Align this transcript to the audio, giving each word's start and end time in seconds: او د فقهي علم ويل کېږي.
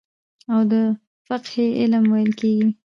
او 0.53 0.59
د 0.71 0.73
فقهي 1.27 1.67
علم 1.79 2.03
ويل 2.13 2.31
کېږي. 2.39 2.69